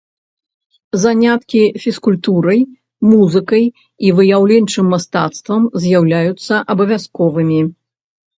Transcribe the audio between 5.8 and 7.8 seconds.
з'яўляюцца абавязковымі.